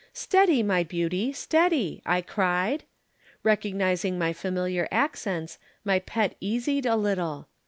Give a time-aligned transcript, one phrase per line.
[0.13, 2.85] "Steady, my beauty, steady!" I cried.
[3.43, 7.47] Recognizing my familiar accents, my pet easied a little.